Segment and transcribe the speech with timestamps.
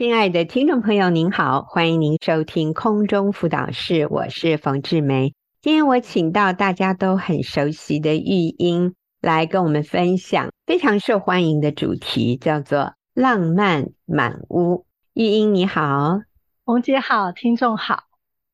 [0.00, 5.34] 亲爱的听众朋友，您好，欢迎您收听空中辅导室，我是冯志梅。
[5.60, 14.86] 今天我请到大家都很熟悉的玉英来跟我们分享非常受欢迎的主题，叫做“浪漫满屋”。
[15.12, 16.22] 玉英你好，
[16.64, 18.04] 冯姐好，听众好。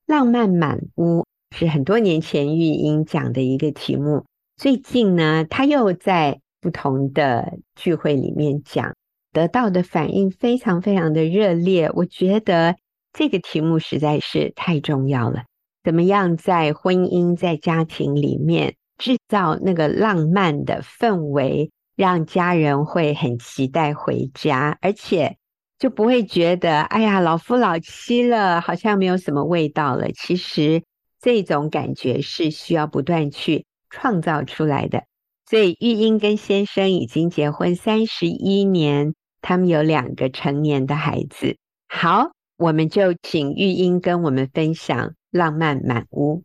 [0.04, 1.24] 浪漫满屋
[1.56, 4.24] 是很多年前玉英讲的一个题目，
[4.56, 8.96] 最近呢，她又在不同的聚会里面讲。
[9.36, 12.74] 得到的反应非常非常的热烈，我觉得
[13.12, 15.42] 这个题目实在是太重要了。
[15.84, 25.36] 怎么样在婚姻、在家庭里面制造那个浪漫的氛围，让家人会很期待回家，而且
[25.78, 30.10] 就不会觉得哎呀老夫老妻了，好像没有什么味道了。
[30.12, 30.82] 其实
[31.20, 35.04] 这种感觉是需要不断去创造出来的。
[35.44, 39.12] 所以玉英跟先生已经结婚三十一年。
[39.48, 41.56] 他们有两个成年的孩子。
[41.86, 46.42] 好，我们就请玉英跟我们分享浪漫满屋。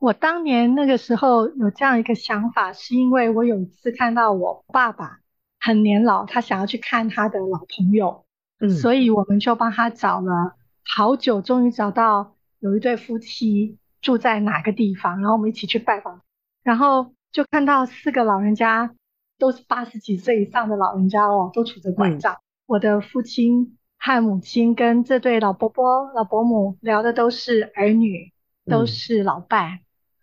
[0.00, 5.20] 我当年那个时候有这样一个想法，是因为我有一次看到我爸爸
[5.60, 8.24] 很年老，他想要去看他的老朋友，
[8.58, 16.22] 嗯，所以我们就帮他找了好久，终于找到有一对夫妻住在哪个地方，然后我们一起去拜访，
[16.64, 18.92] 然后就看到四个老人家。
[19.42, 22.34] 都是八十几岁以上的老人家哦，都拄着拐杖。
[22.34, 28.32] 嗯、我的父亲和母亲跟这对老伯伯、老伯母聊的都是儿女，
[28.66, 29.80] 都是老伴。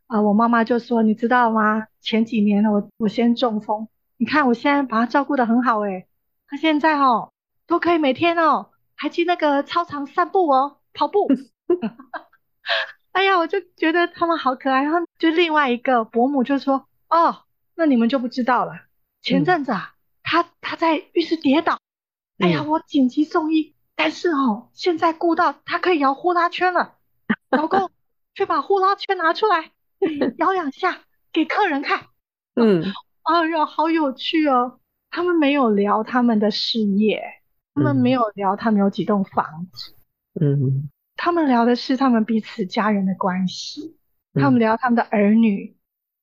[0.07, 1.87] 啊、嗯呃，我妈妈就说：“你知道吗？
[1.99, 6.07] 前几年，我我先中风，你看我现在把他照顾得很好诶，
[6.47, 7.33] 他现在哦
[7.67, 11.27] 都可以每天哦还去那个操场散步哦，跑步。
[13.11, 14.81] ”哎呀，我就觉得他们好可爱。
[14.83, 17.43] 然后就另外一个伯母就说：“哦，
[17.75, 18.71] 那你们就不知道了。”
[19.29, 21.79] 前阵子啊，嗯、他他在浴室跌倒，
[22.39, 26.95] 哎呀，我紧急送医，嗯、但是哦，现在顾到他可以摇呼啦圈了，
[27.49, 27.91] 老公
[28.35, 29.71] 却把呼啦圈拿出来
[30.37, 30.99] 摇两下
[31.31, 32.07] 给客人看，
[32.55, 32.83] 嗯，
[33.23, 34.79] 哎呀，好有趣哦。
[35.11, 37.23] 他们没有聊他们的事业，
[37.73, 39.95] 他们没有聊他们有几栋房子，
[40.39, 43.97] 嗯，他们聊的是他们彼此家人的关系，
[44.35, 45.75] 嗯、他们聊他们的儿女。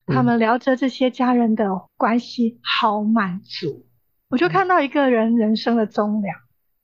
[0.06, 3.86] 他们聊着这些家人的关系，好满足。
[4.28, 6.28] 我就看到一个人人生的终了，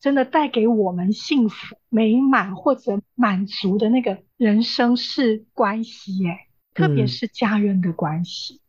[0.01, 8.61] 真的带给我们幸福、美满或者满足的那个人生是关系，哎，特别是家人的关系，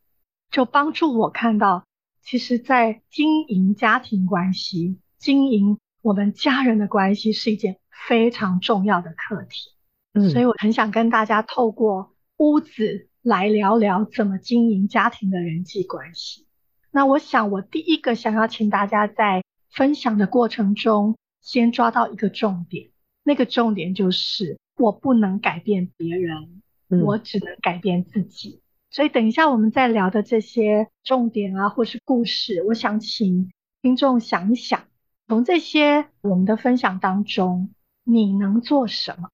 [0.50, 1.84] 就帮助我看到，
[2.22, 7.78] 其实，在经营家庭关系、经营我们家人的关系是一件
[8.08, 9.72] 非常重要的课题。
[10.14, 13.08] 嗯，所以我很想跟大家透过屋子。
[13.24, 16.46] 来聊聊怎么经营家庭的人际关系。
[16.90, 22.90] 那我想，我第一个想要请大家在分享的过程中，先抓到一个重点。
[23.22, 28.60] 那个重点就是，我不能改变别人，嗯、我只能改变自己。
[28.90, 34.84] 所以，等一下我们在聊的这些重点啊，或是故事，我想请听众想一想，
[35.26, 37.70] 从这些我们的分享当中，
[38.04, 39.30] 你能做什么？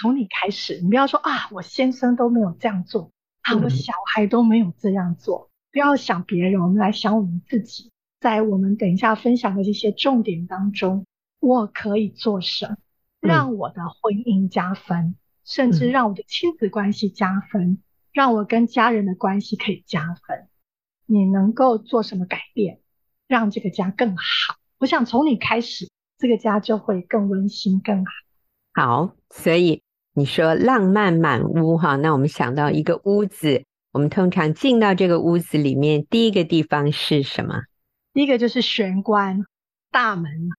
[0.00, 3.10] 从你开始，你不要说啊，我先生都没有这样做。
[3.44, 7.92] 他们小孩都没有这样做，不要想别人，我们来想我们自己。
[8.20, 11.04] 在我们等一下分享的这些重点当中，
[11.40, 12.76] 我可以做什么，
[13.20, 17.82] 让我的婚姻加分，甚至让我的亲子关系加分，
[18.14, 20.48] 让我跟家人的关系可以加分。
[21.04, 22.80] 你能够做什么改变，
[23.28, 24.56] 让这个家更好？
[24.78, 28.12] 我想从你开始，这个家就会更温馨、更好。
[28.72, 29.83] 好，所以。
[30.16, 37.62] 你说浪漫满屋哈，那我们想到一个屋子，我们通常进到这个屋子里面，第一个地方是什么？
[38.12, 39.44] 第一个就是玄关
[39.90, 40.50] 大门。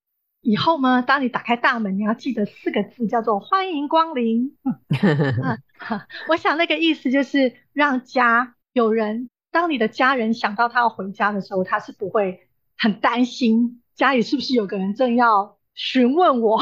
[0.41, 4.57] 以后呢，当你打开大门，你要记得四个字，叫做“欢迎光临
[6.27, 12.41] ”。我想那个意思就是让家有人，当你的家人想到他要回家的时候，他是不会
[12.77, 15.54] 很担心家里是不是有个人正要。
[15.75, 16.61] 询问我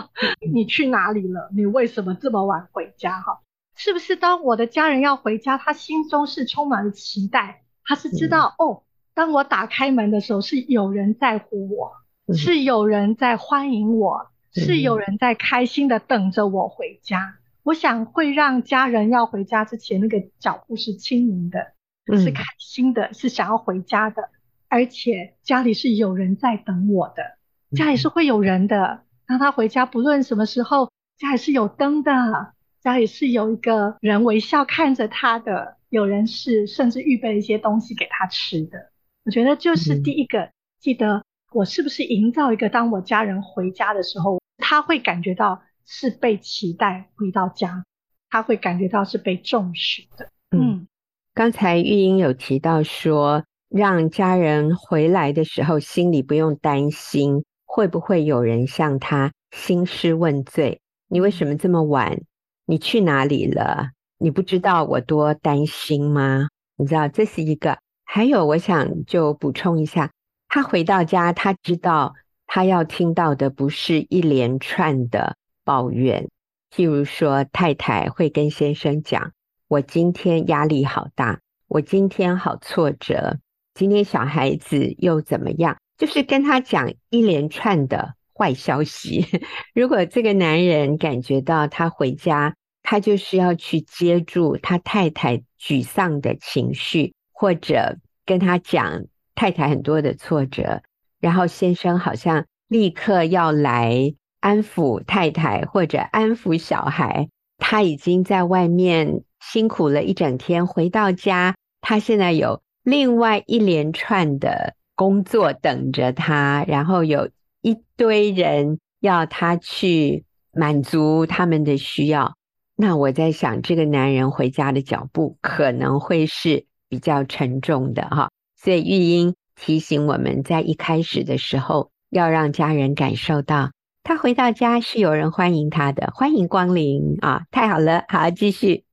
[0.52, 1.50] 你去哪里了？
[1.54, 3.20] 你为什么这么晚回家？
[3.20, 3.42] 哈，
[3.76, 7.62] 是不是当我的家人要回家，他心中是充满了期待？
[7.84, 8.82] 他是知道、嗯、哦，
[9.12, 11.92] 当我打开门的时候，是有人在乎我，
[12.26, 17.36] 嗯、是有人在欢迎我，嗯、是有人在开心的等着我回家。
[17.62, 21.72] 我想会让家人要回家之前，那个脚步是轻盈的，
[22.10, 24.30] 嗯、是开心的，是想要回家的，
[24.68, 27.36] 而且家里是有人在等我的。
[27.74, 38.90] 家里是会有人的，当他回家，不论什么时候，家里是有灯的，家里是有一个人微笑看着他的，有人是甚至预备了一些东西给他吃的。
[39.24, 47.84] 我觉得就是第一个，记得我是不是营造一个，当我家人回家的时候，他他会感觉到是被期待回到家，
[48.28, 50.28] 他会感觉到是被重视的。
[50.50, 50.88] 嗯，
[51.32, 57.44] 刚才玉英有提到说，让家人回来的时候，心里不用担心
[57.74, 60.80] 会不会有人向他兴师问罪。
[61.08, 62.20] 你为什么这么晚？
[62.66, 63.90] 你去哪里了？
[64.16, 66.46] 你不知道我多担心吗？
[66.76, 67.76] 你知道这是一个。
[68.04, 70.12] 还有，我想就补充一下，
[70.46, 72.14] 他回到家，他知道
[72.46, 75.34] 他要听到的不是一连串的
[75.64, 76.28] 抱怨，
[76.70, 79.32] 譬如说，太太会跟先生讲
[79.66, 83.40] ：“我今天压力好大，我今天好挫折，
[83.74, 89.26] 今天小孩子又怎么样？”就是跟他讲一连串的坏消息。
[89.74, 97.12] 如果这个男人感觉到他回家，他就是要去接住他太太沮丧的情绪。
[97.36, 100.82] 或者跟他讲太太很多的挫折，
[101.20, 107.28] 然后先生好像立刻要来安抚太太或者安抚小孩。
[107.58, 117.30] 他已经在外面辛苦了一整天，回到家，他现在有另外一连串的工作等着他，然后有
[117.62, 122.34] 一堆人要他去满足他们的需要。
[122.76, 126.66] 那我在想，这个男人回家的脚步可能会是。
[126.86, 133.72] 比较沉重的哈，所以玉英提醒我们在一开始的时候，要让家人感受到
[134.04, 137.46] 他回到家是有人欢迎他的，欢迎光临啊！
[137.50, 138.84] 太好了，好，继续。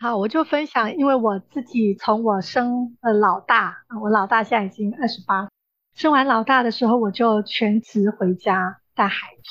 [0.00, 5.48] 好，我就分享，因为我自己从我生呃老大，我老大现在已经二十八，
[5.92, 9.42] 生完老大的时候，我就全职回家带孩子，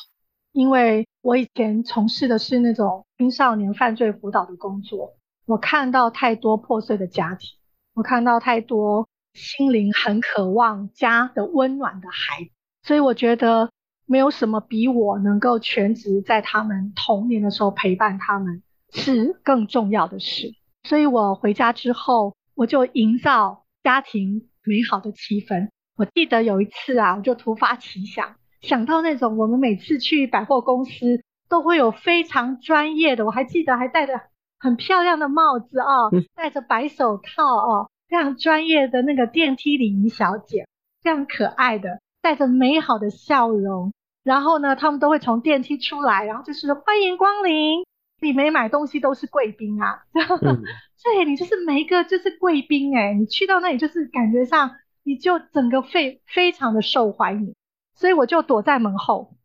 [0.53, 5.15] 因为我以前从事的是那种青少年犯罪辅导的工作，
[5.45, 7.49] 我看到太多破碎的家庭。
[7.93, 12.51] 我看到太多心灵很渴望家的温暖的孩子，
[12.83, 13.69] 所以我觉得
[14.05, 18.63] 没有什么比我能够全职在他们童年的时候陪伴他们
[18.93, 20.53] 是更重要的事。
[20.83, 25.69] 所以我回家之后，我就营造家庭美好的气氛。
[25.95, 34.13] 我记得有一次啊，我就突发奇想，想到那种我们每次去百货公司都会有非常专业的，我还记得还戴着。
[34.59, 40.67] 很漂亮的帽子哦，戴着白手套哦，非常专业的那个电梯礼仪小姐，
[41.03, 43.93] 非常可爱的，带着美好的笑容。
[44.23, 47.85] 然后呢，他们都会从电梯出来，然后就是欢迎光临。
[48.19, 50.03] 里面买东西都是贵宾啊，
[50.97, 57.55] 所以你就是每一个就是贵宾诶，你去到那里就是感觉上你就整个非非常的受欢迎。
[57.95, 59.35] 所以我就躲在门后，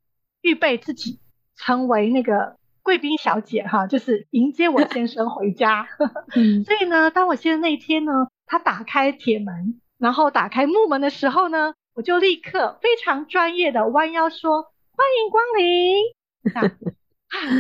[0.41, 1.21] 预备自己
[1.57, 2.57] 成为那个。
[2.85, 5.87] 贵宾小姐哈，就是迎接我先生回家。
[6.67, 14.65] 所以呢，当我先生那一天呢，他打开铁门，然后打开木门的时候呢，我就立刻非常专业的弯腰说
[14.99, 16.93] ：“欢迎光临。”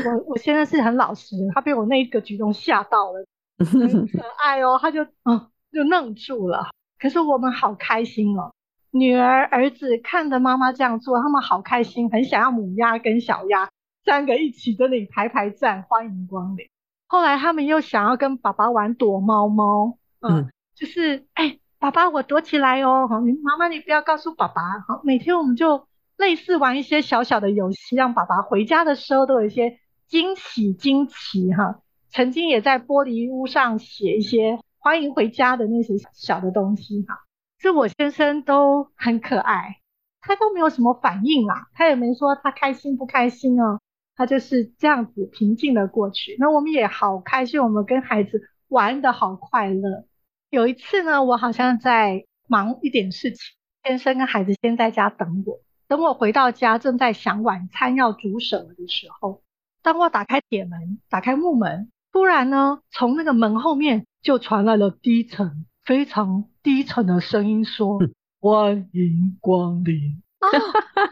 [0.04, 3.26] 我我现在是很老实的，他被我那一个举动吓到了，
[3.58, 6.70] 很可 爱哦，他就嗯就愣住了。
[6.98, 8.52] 可是我们好开心哦，
[8.90, 13.68] 女儿儿子看着妈妈这样做，他们好开心，很想要母鸭跟小鸭。
[14.04, 16.66] 三个一起在那里排排站，欢迎光临。
[17.06, 24.80] 后来他们又想要跟爸爸玩躲猫猫，嗯，嗯就是哎、欸，爸爸我躲起来哦，好，你妈妈你不要告诉爸爸。
[24.88, 25.86] 好，每天我们就
[26.16, 31.80] 类似玩一些小小的游戏，让爸爸回家的时候都有一些惊喜惊奇哈。
[32.10, 37.16] 曾经也在玻璃屋上写一些欢迎回家的那些小的东西哈。
[37.58, 39.76] 这我先生都很可爱，
[40.20, 43.80] 他都没有什么反应啦，他也没说他开心不开心哦。
[44.14, 50.04] 他就是这样子平静的过去，那我们也好开心，我们跟孩子玩得好快乐。
[50.50, 53.38] 有一次呢，我好像在忙一点事情，
[53.82, 55.60] 先生跟孩子先在家等我，
[55.92, 59.42] 等我回到家，正在想晚餐要煮什么的时候，
[59.82, 67.98] 当我打开铁门，打开木门，突然呢，从那个门后面就传来了低沉、非常低沉的声音，说
[68.40, 70.48] ：“欢迎光临。”啊，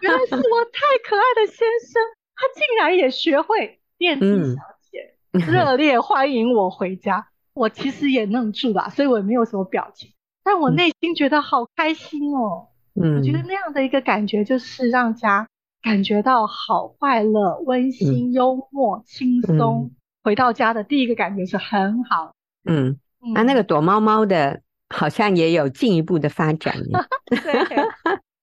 [0.01, 2.03] 原来是我太可爱的先生。
[2.35, 5.15] 他竟然也学会电子小姐，
[5.47, 7.29] 热烈欢迎我回家。
[7.53, 12.69] 我其实也愣住了，所以我也没有什么表情，但我内心觉得好开心哦。
[13.03, 15.49] 嗯，我觉得那样的一个感觉，就是让家
[15.83, 19.91] 感觉到好快乐、温馨、幽默、轻松。
[20.23, 22.35] 回到家的第一个感觉是很好。
[22.65, 22.99] 嗯，
[23.35, 26.75] 那那个躲猫猫的，好像也有进一步的发展。
[27.27, 27.89] 对。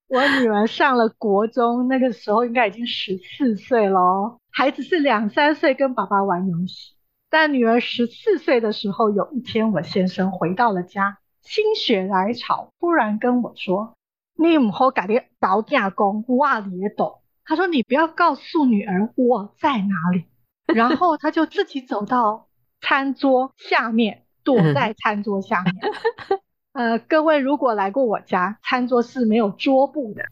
[0.09, 4.39] 我女儿上了国中，那个时候应该已经十四岁了。
[4.49, 6.93] 孩子是两三岁跟爸爸玩游戏，
[7.29, 13.95] 但女儿十四岁的时候，有一天我先生回到了家，心血来潮，突然跟我说
[14.37, 16.47] ：“你唔好搞啲倒架工，我
[16.79, 20.25] 也懂。”他说：“你不要告诉女儿我在哪里。
[20.73, 22.47] ”然后他就自己走到
[22.81, 25.75] 餐桌下面，躲在餐桌下面。
[26.73, 30.25] 呃，各位如果来过我家，餐桌是没有桌布的，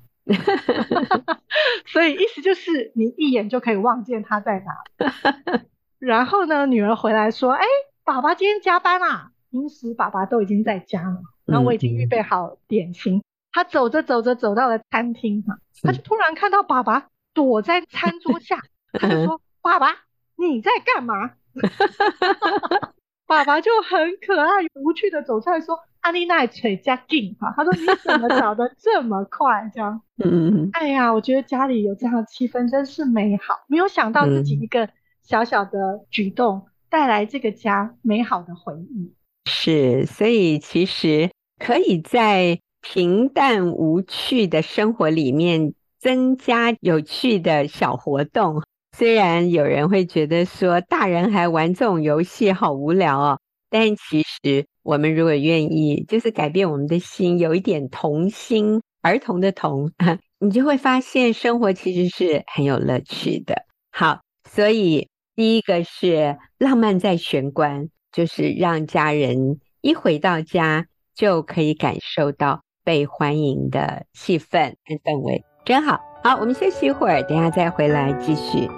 [1.87, 5.63] 所以意思就是你一眼就可以望见他在哪。
[5.97, 7.65] 然后呢，女儿回来说：“哎，
[8.03, 13.23] 爸爸今天加班啦。”平时爸爸都已经在家了，然后我已经预备好点心。
[13.55, 18.59] 他走着走着走到了餐厅嘛，他就突然看到爸爸躲在餐桌 下，
[18.91, 19.95] 他就说：“爸爸，
[20.35, 21.31] 你在干嘛？”
[23.25, 33.63] 爸爸就很可爱无趣的走出来说：“阿丽奈腿加劲哈。”他说：“你怎么找的这么快？”这样，嗯，哎呀，我觉得家里有这样的气氛真是美好。
[33.67, 34.89] 没有想到自己一个
[35.23, 39.13] 小小的举动带来这个家美好的回忆。
[39.49, 48.61] 是，所以其实可以在平淡无趣的生活里面增加有趣的小活动。
[48.95, 53.39] 虽然有人会觉得说大人还玩这种游戏好无聊哦，
[53.69, 59.91] 但其实我们如果愿意，就是改变我们的心，有一点童心，儿童的童，
[60.39, 63.63] 你就会发现生活其实是很有乐趣的。
[63.91, 67.89] 好，所以第一个是浪漫在玄关。
[68.11, 75.99] 就是让家人一回到家就可以感受到被欢迎的气氛和氛围，真好。
[76.23, 78.69] 好，我们休息一会儿，等下再回来继续。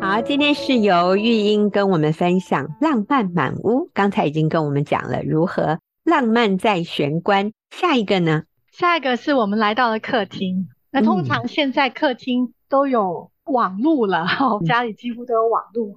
[0.00, 3.90] 好，今天是由玉英跟我们分享浪漫满屋。
[3.94, 7.52] 刚才已经跟我们讲了如何浪漫在玄关。
[7.70, 8.42] 下一个呢？
[8.72, 10.68] 下一个是我们来到了客厅。
[10.90, 15.96] 那通常现在客厅都有网路了，嗯、家里几乎都有网路。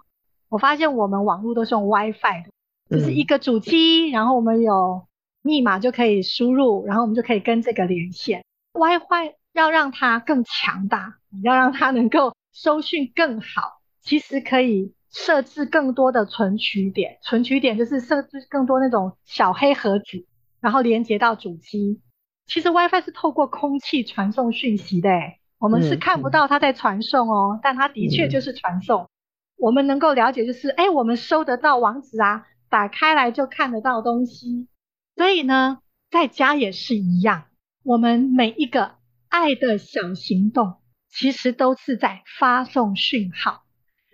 [0.50, 5.08] 我发现我们网路都是用 WiFi 的，就是一个主机，然后我们有
[5.42, 8.44] 密码就可以输入，然后我们就可以跟这个连线。
[8.74, 13.80] WiFi 要让它更强大，要让它能够收讯更好。
[14.02, 20.26] 其实可以设置更多的存取点，存取点就是设置更多那种小黑盒子，
[20.60, 22.02] 然后连接到主机。
[22.46, 29.10] 其实 WiFi 是透过空气传送讯息的，诶我们是看不到它在传送哦，但它的确就是传送。
[29.58, 34.68] 我们能够了解就是，诶我们收得到网址啊，打开来就看得到东西。
[35.16, 35.80] 所以呢，
[36.12, 37.46] 在家也是一样，
[37.84, 38.96] 我们每一个
[39.30, 40.76] 爱的小行动，
[41.10, 43.64] 其实都是在发送讯号。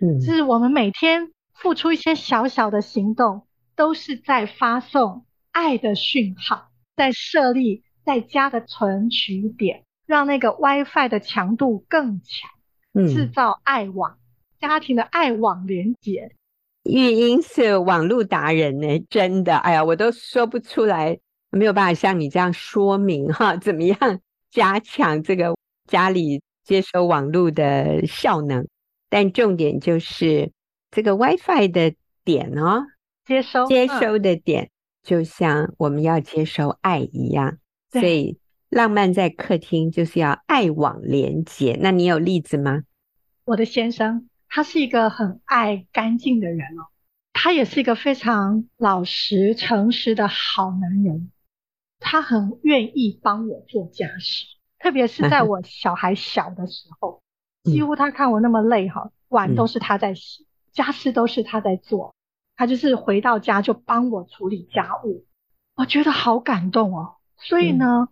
[0.00, 12.50] 嗯，就是我们每天付出一些小小的行动，都是在发送爱的讯号，在设立在家的存取点，让那个 WiFi 的强度更强，
[13.08, 14.18] 制造爱网，
[14.58, 16.32] 家庭的爱网连接。
[16.84, 21.18] 玉英是网络达人呢，真的，哎呀，我都说不出来，
[21.50, 23.96] 没有办法像你这样说明哈，怎么样
[24.50, 25.56] 加强这个
[25.86, 28.66] 家里接收网络的效能？
[29.08, 30.50] 但重点就是
[30.90, 31.94] 这个 WiFi 的
[32.24, 32.84] 点哦，
[33.24, 34.70] 接收接收的点，
[35.04, 37.58] 就像我们要接收爱一样，
[37.92, 38.38] 所以
[38.70, 41.78] 浪漫在客厅就是要爱网连接。
[41.80, 42.82] 那你有例子吗？
[43.44, 46.88] 我的先生他是一个很爱干净的人哦，
[47.32, 51.30] 他也是一个非常老实诚实的好男人，
[52.00, 54.46] 他很愿意帮我做家事，
[54.78, 57.20] 特别是在我小孩小的时候。
[57.64, 62.12] 几乎他看我那么累哈，碗都是他在洗，家事都是他在做，
[62.56, 65.24] 他就是回到家就帮我处理家务，
[65.76, 67.18] 我觉得好感动哦。
[67.42, 68.08] 所以呢，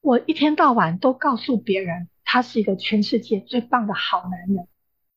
[0.00, 4.66] 我一天到晚都告诉别人，他是一个全世界最棒的好男人。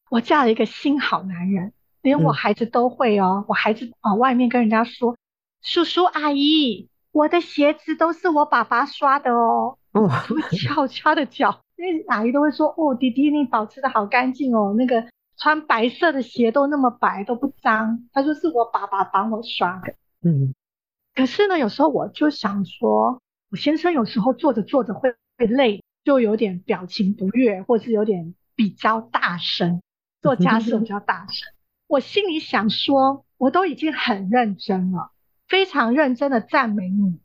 [0.10, 3.44] 我嫁了一个新好男人，连我孩子都会哦。
[3.48, 5.18] 我孩子往外面跟人家说，
[5.62, 9.78] 叔叔阿姨，我的鞋子都是我爸爸刷的哦。
[9.92, 10.10] 哦，
[10.56, 11.62] 翘翘的脚。
[11.78, 15.06] 因为阿姨都会说：“哦，弟弟，你保持的好干净哦，那个
[15.38, 19.94] 穿白色的鞋都那么白，都不脏。”他说：“是我爸爸帮我刷的。”
[20.24, 20.54] 嗯，
[21.14, 23.22] 可是呢，有时候我就想说，
[23.56, 29.82] 我先生有时候做着做着会会累，就有点表情不悦，或是有点比较大声，
[30.22, 31.54] 做家事比较大声。
[31.88, 35.12] 我心里想说，我都已经很认真了，
[35.48, 37.22] 非常认真的赞美你，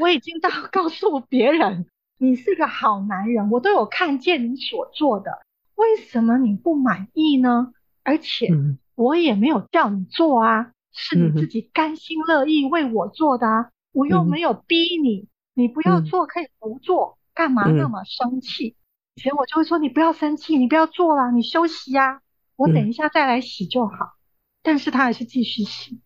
[0.00, 1.86] 我已经到 告诉别人。
[2.18, 5.30] 你是个好男人，我都有看见你所做的，
[5.76, 7.72] 为什么你不满意呢？
[8.02, 8.48] 而且
[8.96, 18.76] 我也没有叫你做啊，是你自己甘心乐意为我做的啊，我又没有逼你，你不要做可以不做，干嘛那么生气？
[19.14, 22.22] 以前我就会说：“你不要生气，你不要做了，你休息呀，
[22.56, 23.94] 我等一下再来洗就好。
[23.94, 24.16] 嗯”
[24.64, 26.00] 但是他还是继续洗。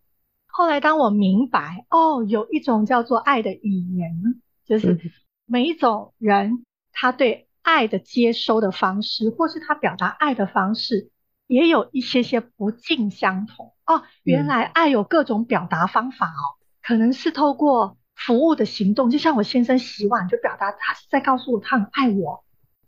[0.47, 4.99] 后来当我明白，哦，有一种叫做爱的语言，就是
[5.45, 11.11] 每一种人他对爱的接收的方式，或是他表达爱的方式，
[11.45, 13.73] 也有一些些不尽相同。
[13.85, 22.43] 哦，原来爱有各种表达方法哦，可能是透过服务的行动，就像我先生洗碗，就表达他是在告诉我他很爱我。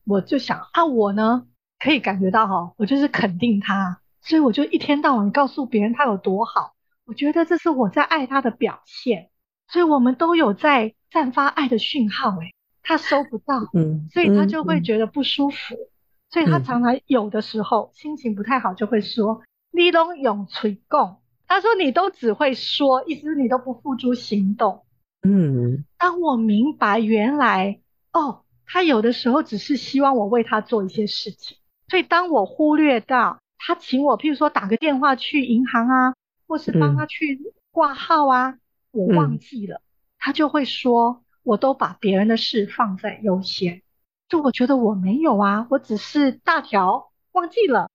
[0.05, 1.45] 我就想啊，我呢
[1.79, 6.73] 可以感觉到哈，我就是肯定他，所以我就一天到晚告诉别人他有多好。
[7.05, 9.29] 我觉得这是我在爱他的表现，
[9.67, 15.89] 所以我们都有在散发爱的讯号，诶，他收不到，嗯，所以他就会觉得不舒服，嗯、
[16.31, 21.17] 所以他常常有的时候、嗯、心情不太好，就会说：“你都用嘴讲。”
[21.47, 24.85] 他说：“你都只会说，意思是你都不付诸行动。”
[25.21, 27.79] 嗯，当我明白原来
[28.13, 28.43] 哦。
[28.71, 31.57] 他有的时候只是希望我为他做一些事情，
[31.87, 36.13] 所以当我忽略到他请我，譬如说打个电话去银行啊，
[36.47, 38.59] 或是帮他去挂号啊，嗯、
[38.91, 39.81] 我忘记了，
[40.19, 43.81] 他就会说，我都把别人的事放在优先。
[44.27, 47.89] 就我觉得我没有啊，我只是大条忘记了。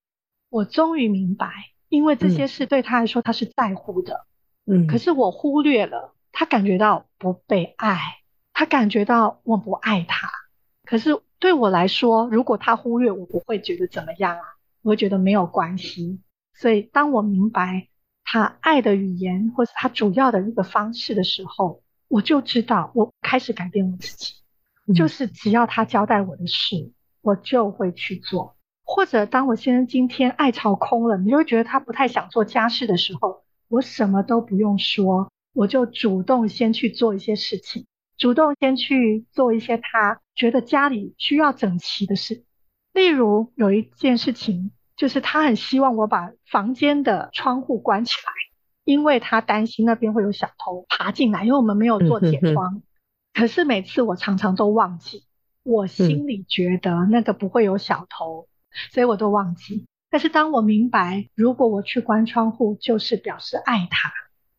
[0.50, 1.52] 我终于明白，
[1.88, 4.26] 因为这些事对他来说他是在乎的，
[4.66, 7.98] 嗯，可是我忽略了，他感觉到不被爱，
[8.52, 10.28] 他感觉到我不爱他。
[10.84, 14.42] 可是对我来说，如果他忽略我，我会觉得怎么样啊，
[14.82, 16.20] 我会觉得没有关系。
[16.52, 17.88] 所以当我明白
[18.24, 24.34] 他爱的语言，或是他主要的一个方式的时候，我就知道我开始改变我自己，
[24.94, 28.56] 就是只要他交代我的事，我就会去做。
[28.82, 37.86] 或者当我先生今天爱巢空了，你就会觉得他不太想做家事的时候，我什么都不用说，我就主动先去做一些事情。
[38.18, 42.44] 主动先去做一些他觉得家里需要整齐的事，
[42.92, 48.32] 例如有一件事情，就是他很希望我把房间的窗户关起来，
[48.84, 52.82] 因为他担心那边会有小偷爬进来，因为我们没有做铁窗。
[53.32, 55.24] 可是每次我常常都忘记，
[55.64, 58.46] 我心里觉得那个不会有小偷，
[58.92, 59.86] 所以我都忘记。
[60.08, 64.12] 但是当我明白，如果我去关窗户，就是表示爱他，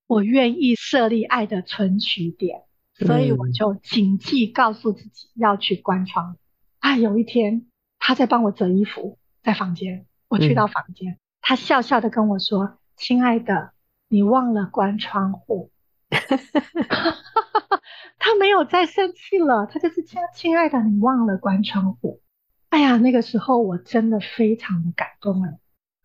[0.07, 2.63] 我愿意设立爱的存取点。
[2.97, 6.37] 所以我就谨记告诉自己要去关窗。
[6.79, 7.65] 啊，有一天
[7.99, 13.73] 他在帮我折衣服，在房间，我去到房间，他笑笑的跟我说：“亲爱的，
[14.07, 15.71] 你忘了关窗户。”
[18.17, 22.21] 他没有再生气了，他就是亲亲爱的，你忘了关窗户。
[22.69, 25.59] 哎呀，那个时候我真的非常的感动了，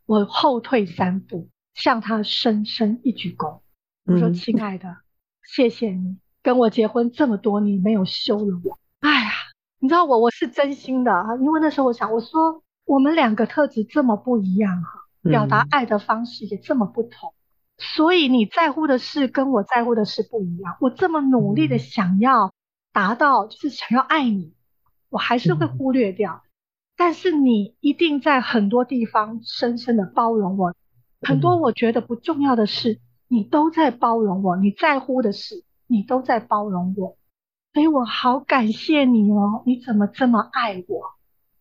[0.07, 3.60] 我后退三步，向他深深一鞠躬，
[4.07, 4.97] 我说：“亲爱的，
[5.43, 9.31] 谢谢你。”跟我结婚这么多年没有休了我，哎呀，
[9.79, 14.89] 你知道我我是真心的啊，因为那时候我想，我说我们两个特质这么不一样哈，
[15.23, 17.35] 表达爱的方式也这么不同，
[17.77, 20.79] 所以你在乎的事跟我在乎的事不一样。
[20.81, 22.55] 我这么努力的想要
[22.91, 24.55] 达到，就是想要爱你，
[25.11, 26.43] 我还是会忽略掉。
[26.97, 30.75] 但是你一定在很多地方深深的包容我，
[31.21, 32.99] 很多我觉得不重要的事，
[33.31, 35.65] 你都在包容我，你在乎的事。
[35.93, 37.19] 你都在包容我，
[37.73, 39.65] 所以我好感谢你哦！
[39.67, 41.03] 你怎么这么爱我？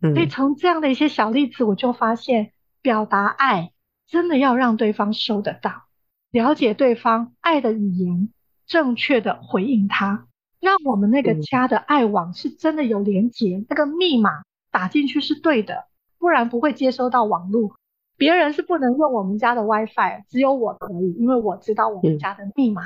[0.02, 2.52] 嗯，所以从这样的一些小例子，我就发现
[2.84, 3.72] 表达爱
[4.06, 5.86] 真的要让对方收得到，
[6.30, 8.30] 了解对方爱的语言，
[8.68, 10.28] 正确的回应他，
[10.60, 15.86] 让我们那个家的爱网是真的有连结，那个密码打进去是对的，
[16.20, 17.78] 不然不会接收到网络。
[18.20, 22.84] 别人是不能用我们家的 WiFi，只有我可以，因为我知道我们家的密码。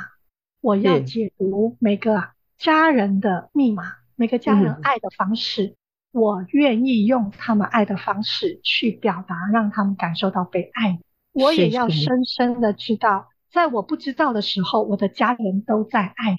[0.62, 3.84] 我要解读每个家人的密码，
[4.16, 5.76] 每个家人爱的方式，
[6.14, 11.00] 嗯、我愿意用他们爱的方式去表达，让他们感受到被爱。
[11.34, 16.38] 我也要深深的知道，在我不知道的时候，我的家人都在爱我。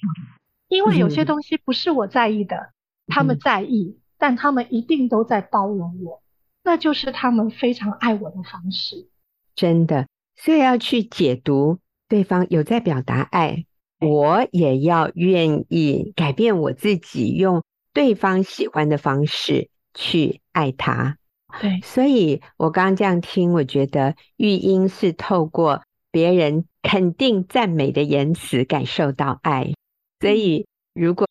[0.69, 2.71] 因为有些东西不是我在意的，嗯、
[3.09, 6.23] 他们在意，但他们一定都在包容我，
[6.65, 9.07] 那就是他们非常爱我的方式。
[9.55, 13.65] 真的，所以要去解读对方有在表达爱。
[14.01, 21.17] 我也要愿意改变我自己，用对方喜欢的方式去爱他。
[21.61, 29.71] 对，所以我刚刚这样听，我觉得育英是透过别人肯定赞美的言辞感受到爱。
[30.19, 31.25] 所以如果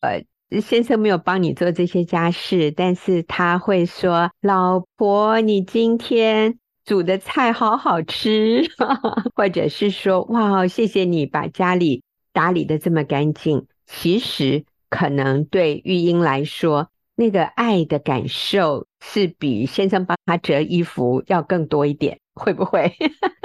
[0.61, 8.63] 先生没有帮你做这些家事，但是他会说：“老婆，你今天煮的菜好好吃。
[9.35, 22.93] ”或者是说：“哇，谢谢你把家里。”打理得这么干净，其实可能对玉英来说，那个爱的感受是比先生帮他折衣服要更多一点，会不会？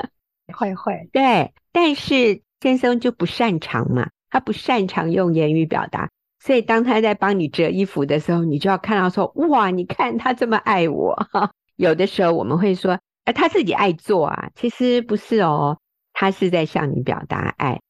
[0.59, 1.09] 会会。
[1.13, 6.11] 对，但是先生就不擅长嘛，他不擅长用言语表达，
[6.43, 11.17] 所以当他在帮你折衣服的时候，你就要看到说，哇，你看他这么爱我。
[11.77, 15.79] 有的时候我们会说，哎，他自己爱做啊，其实不是哦，
[16.13, 17.81] 他是在向你表达爱。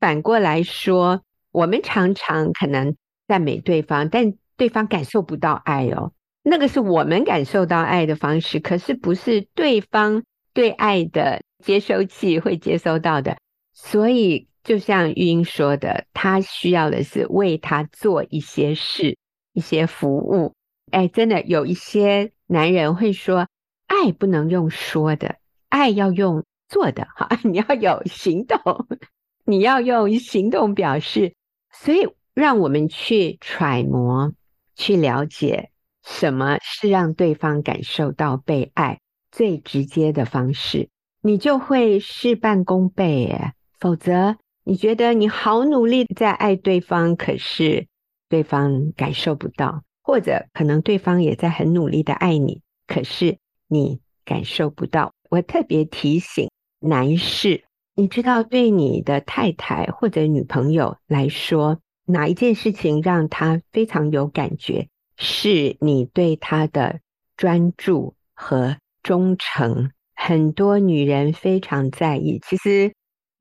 [0.00, 2.96] 反过来说，我们常常可能
[3.28, 6.12] 赞美对方，但对方感受不到爱哦，
[6.42, 13.36] 那个是我们感受到爱的方式，可是不是对方对爱的接收器会接收到的。
[13.72, 19.16] 所以，就像玉英说的，他需要的是为他做一些事、
[19.52, 20.54] 一些服务。
[20.90, 23.48] 哎，真的有一些男人会说，
[23.86, 25.36] 爱不能用说的，
[25.68, 27.08] 爱要用做的。
[27.16, 28.58] 哈， 你要有行动，
[29.44, 31.34] 你要用行动表示。
[31.74, 34.32] 所以，让我们去揣摩。
[34.74, 35.70] 去了解
[36.02, 40.88] 什么是让对方感受到被爱最直接的方式，
[41.20, 43.52] 你就会事半功倍耶。
[43.78, 47.86] 否则，你觉得你好努力在爱对方，可是
[48.28, 55.12] 对方感受不到；或者可能对方也在很努力的爱你，可是你感受不到。
[55.30, 56.48] 我特别提醒
[56.78, 61.78] 男士，你知道，对你的太太或者女朋友来说。
[62.04, 64.88] 哪一件事情让他非常有感觉？
[65.16, 66.98] 是你对他的
[67.36, 69.90] 专注和忠诚。
[70.14, 72.92] 很多女人非常在意，其实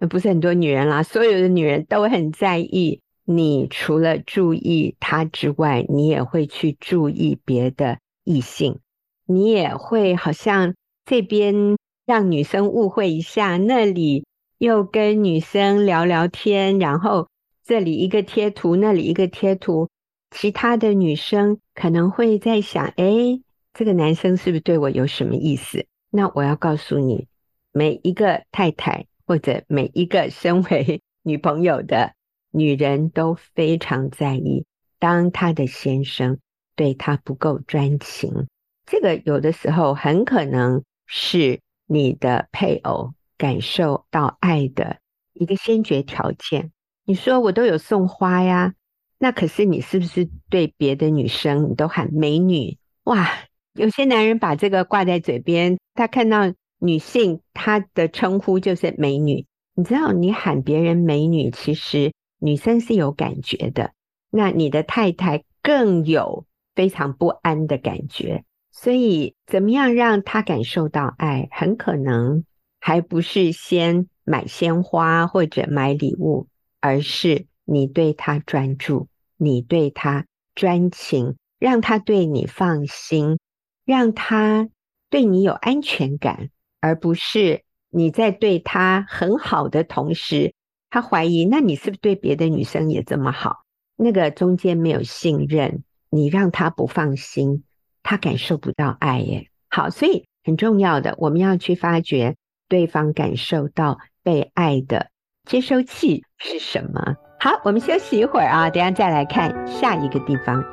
[0.07, 3.01] 不是很多女人啦，所有的女人都很在意。
[3.23, 8.79] 你除了注意他之外，你也会去注意别的异性，
[9.25, 10.73] 你也会好像
[11.05, 14.25] 这边让女生误会一下，那里
[14.57, 17.27] 又跟女生聊聊天，然后。
[17.63, 19.87] 这里一个贴图，那里一个贴图，
[20.31, 23.39] 其他的女生可能会在想：哎，
[23.73, 25.85] 这个男生是不是对我有什么意思？
[26.09, 27.27] 那我要告诉你，
[27.71, 32.13] 每一个太太或者每一个身为 女朋友的
[32.51, 34.65] 女人都非常在意，
[34.99, 36.39] 当她的先生
[36.75, 38.47] 对她不够专情，
[38.85, 44.97] 这个有的时候很可能是你的配偶感受到爱的
[45.33, 46.71] 一个先决条件。
[47.05, 48.73] 你说我都有送花呀，
[49.17, 52.77] 那可是你是不是对别的女生你都喊美女？
[53.03, 53.29] 哇，
[53.73, 59.45] 有些男人把这个挂在嘴边，他看到女性她的称呼就是美女。
[59.75, 63.93] 你知道，你喊别人美女，其实女生是有感觉的。
[64.29, 68.43] 那你的太太更有非常不安的感觉。
[68.71, 72.43] 所以，怎么样让她感受到爱，很可能
[72.79, 76.47] 还不是先买鲜花或者买礼物。
[76.83, 83.37] 而是你对她专注，你对她专情，让她对你放心，
[83.85, 84.67] 让她
[85.11, 86.49] 对你有安全感，
[86.81, 90.53] 而不是你在对他很好的同时，
[90.89, 93.61] 他怀疑，那你是不是对别的女生也这么好？
[93.95, 97.63] 那个中间没有信任，你让他不放心，
[98.03, 99.47] 他感受不到爱耶。
[99.69, 102.35] 好，所以很重要的，我们要去发掘
[102.67, 105.09] 对方感受到被爱的。
[105.47, 107.15] 接收器是什么？
[107.39, 110.63] 好，我们休息一会儿啊，等下再来看下一个地方。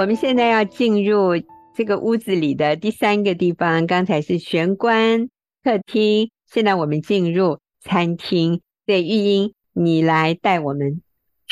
[0.00, 1.32] 我们现在要进入
[1.74, 3.86] 这个屋子里的第三个地方。
[3.86, 5.28] 刚才是玄关、
[5.62, 8.62] 客厅，现在我们进入餐厅。
[8.86, 11.02] 对，玉英，你来带我们。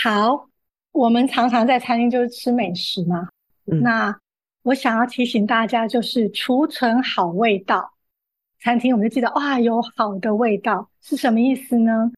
[0.02, 0.48] 好，
[0.92, 3.28] 我们常常在餐厅就是吃美食嘛。
[3.70, 4.18] 嗯，那
[4.62, 7.92] 我想要提醒大家，就是储存好味道。
[8.62, 12.11] 餐厅我们就记得，哇，有好的味道是什么意思呢？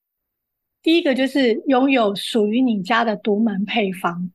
[0.80, 4.30] 第一个就是拥有属于你家的独门配方。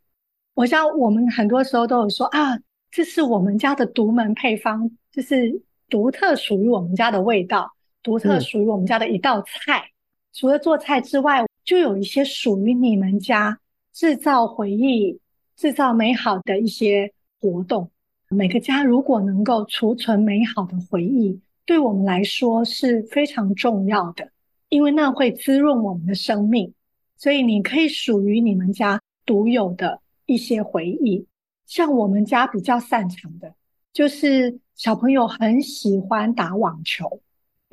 [0.56, 2.58] 我想我们很多时候都有说啊，
[2.90, 7.70] 这是我们家的独门配方，就是独特属于我们家的味道，
[8.02, 9.80] 独特属于我们家的一道菜。
[9.80, 9.92] 嗯
[10.38, 13.58] 除了做菜之外，就有一些属于你们家
[13.94, 15.18] 制造回忆、
[15.56, 17.90] 制造美好的一些活动。
[18.28, 24.30] 每个家如果能够储存美好的回忆，对我们来说是非常重要的，
[24.68, 26.74] 因为那会滋润我们的生命。
[27.16, 31.26] 所以你可以属于你们家独有的一些回忆。
[31.66, 33.54] 像我们家比较擅长的，
[33.92, 37.22] 就是小朋友很喜欢打网球。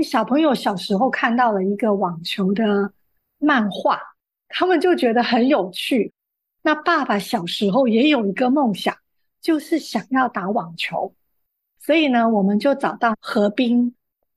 [0.03, 2.93] 小朋友小时候看到了一个网球的
[3.39, 4.01] 漫画，
[4.49, 6.13] 他们就觉得很有趣。
[6.63, 8.97] 那爸爸小时候也有一个梦想，
[9.41, 11.15] 就是想要打网球，
[11.79, 13.95] 所以呢，我们就找到河滨，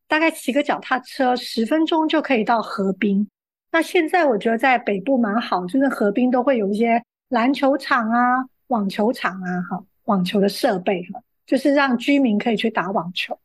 [0.07, 3.27] 大概骑个脚踏车十分钟就可以到河滨。
[3.71, 13.37] 那现在我觉得在北部蛮好，就是河滨都会有一些篮球场啊、网球场啊，哈，网球的设备哈，就是让居民可以去打网球。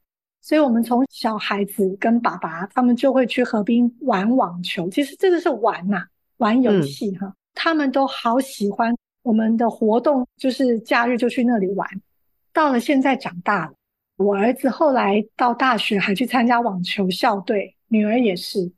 [0.43, 4.89] 所以，我们从小孩子跟爸爸他们就会去河边玩网球。
[4.89, 6.07] 其实这个是玩呐、啊，
[6.39, 7.35] 玩游戏哈。
[7.55, 11.87] 他们都好喜欢我们的活动，就是假日就去那里玩。
[12.53, 13.73] 到了现在长大了，
[14.17, 18.73] 我儿子后来到大学还去参加网球校队，女儿也是。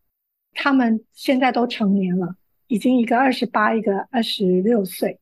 [0.54, 2.34] 他们现在都成年了，
[2.72, 5.20] 已经一个二十八，一个二十六岁。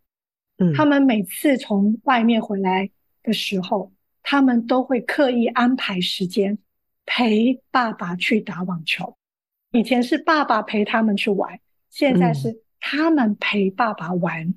[0.59, 2.89] 嗯，他们每次从外面回来
[3.25, 6.57] 的时候，他们都会刻意安排时间
[7.05, 9.17] 陪爸爸去打网球。
[9.73, 11.59] 以前是爸爸陪他们去玩，
[11.91, 14.55] 现在是他们陪爸爸玩，嗯、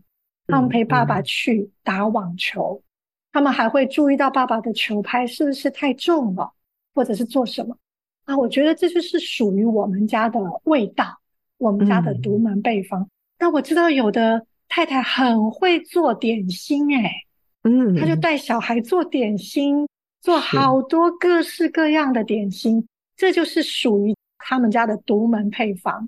[0.50, 2.84] 他们陪爸爸去打网球。
[3.32, 6.54] 他们还会注意到爸爸的球拍是不是太重了，
[6.94, 7.76] 或者是做什么。
[8.26, 11.20] 啊，我觉得这就是属于我们家的味道，
[11.64, 13.10] 我们家的独门配方。
[13.40, 17.10] 那、嗯、我知道有的太太很会做点心，诶
[17.64, 18.16] 嗯，她就。
[18.16, 19.88] 带小孩做点心，
[20.22, 26.08] 做好多各式各样的点心，是这就是属于他们家的独门配方，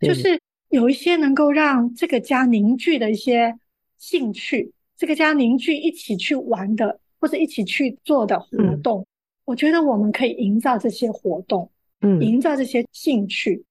[0.00, 3.54] 就是有一些能够让这个家凝聚的一些
[3.98, 9.00] 兴趣，这个家凝聚一起去玩的，或者一起去做的活动。
[9.00, 9.06] 嗯
[9.48, 11.70] 我觉得我们可以营造这些活动，
[12.02, 13.64] 嗯，营造这些兴趣，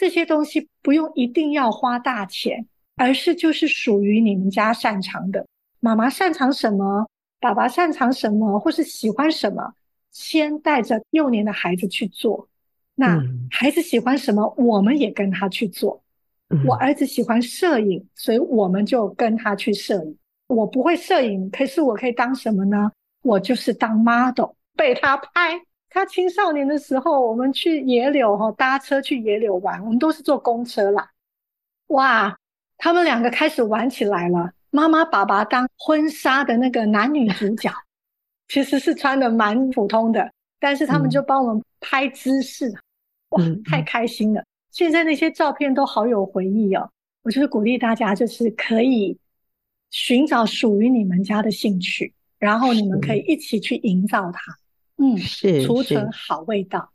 [0.00, 5.46] 这些东西不用一定要花大钱，而是就是属于你们家擅长的。
[5.78, 7.06] 妈妈擅长什么，
[7.38, 9.74] 爸爸擅长什么，或是喜欢什么，
[10.10, 12.48] 先带着幼年的孩子去做。
[12.94, 16.02] 那孩子喜欢什么，我们也跟他去做。
[16.66, 20.16] 我儿子喜欢摄影，所以我们就跟他去摄影。
[20.46, 22.90] 我不会摄影，可是我可以当什么呢？
[23.22, 24.52] 我就是当 model。
[24.74, 25.60] 被他拍，
[25.90, 31.10] 他青少年的时候，我们去野柳哈搭车去野柳玩，我们都是坐公车啦。
[31.88, 32.38] 哇，
[32.78, 34.52] 他们两个开始玩起来了。
[34.70, 37.68] 妈妈、爸爸当婚纱的那个男女主角，
[38.46, 42.72] 其实是穿的蛮普通的，但是他们就帮我们拍姿势，
[43.30, 44.44] 哇，太开心了。
[44.70, 46.88] 现在那些照片都好有回忆哦。
[47.22, 49.18] 我就是鼓励大家，就是可以
[49.90, 54.40] 寻找属于你们家的兴趣，然后你们可以一起去营造它。
[55.02, 56.92] 嗯，是储存好味道，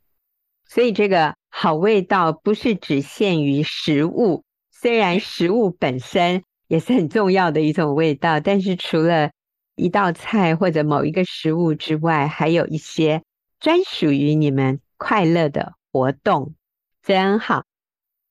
[0.64, 9.32] 所以这个好味道不是只限于食物，虽然食物本身也是很重要的一种味道，但是除了
[9.76, 13.24] 一道菜或者某一个食物之外，还有一些
[13.60, 16.54] 专属于你们快乐的活动，
[17.02, 17.64] 真好。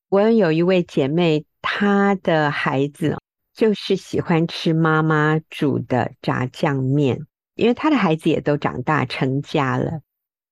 [0.08, 3.18] 我有一位姐妹，她的孩子
[3.52, 7.26] 就是喜欢吃妈妈煮的炸酱面。
[7.54, 10.00] 因为他的孩子也都长大成家了，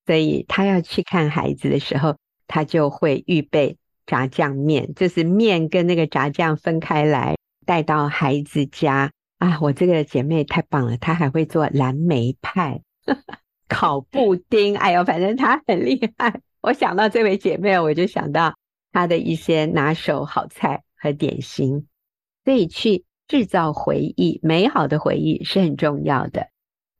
[0.06, 7.36] 所以他要去看孩子的时候，他就会预备炸酱面，就是面跟那个炸酱分开来
[7.66, 9.58] 带到孩子家啊。
[9.60, 12.82] 我这个姐妹太棒了，她还会做蓝莓派、
[13.68, 16.40] 烤布丁，哎呦，反正她很厉害。
[16.60, 18.54] 我想到这位姐妹，我就想到
[18.92, 21.86] 她的一些拿手好菜和点心，
[22.44, 26.51] 所以去制造回忆，美好的回忆是很重要的。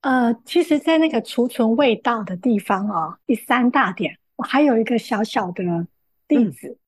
[0.03, 5.63] 呃，其实，在那个储存味道的地方哦，第三大点，我还有一个小小的
[6.27, 6.79] 例子，嗯、